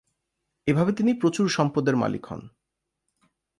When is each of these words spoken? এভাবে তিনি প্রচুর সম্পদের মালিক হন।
এভাবে 0.67 0.91
তিনি 0.93 1.11
প্রচুর 1.13 1.49
সম্পদের 1.49 1.95
মালিক 1.95 2.23
হন। 2.25 2.41